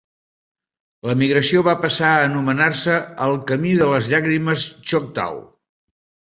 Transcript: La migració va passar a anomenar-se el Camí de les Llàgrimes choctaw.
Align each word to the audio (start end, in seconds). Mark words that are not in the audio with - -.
La 1.09 1.13
migració 1.21 1.61
va 1.67 1.75
passar 1.83 2.15
a 2.15 2.25
anomenar-se 2.31 2.97
el 3.27 3.39
Camí 3.53 3.77
de 3.85 3.93
les 3.95 4.11
Llàgrimes 4.15 4.69
choctaw. 4.91 5.41